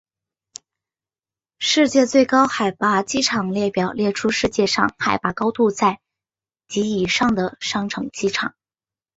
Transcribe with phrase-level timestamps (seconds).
[1.59, 5.99] 世界最高海拔机场列表列出世界上海拔高度在
[6.67, 8.55] 及以上的商业机场。